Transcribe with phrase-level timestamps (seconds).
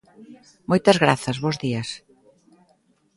[0.69, 1.89] Moitas grazas, bos días.